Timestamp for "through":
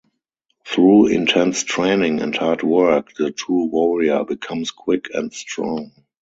0.65-1.09